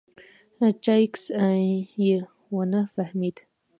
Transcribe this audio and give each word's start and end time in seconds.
چاکېس 0.83 1.23
یې 2.05 2.17
و 2.53 2.55
نه 2.71 2.81
فهمېد. 2.93 3.37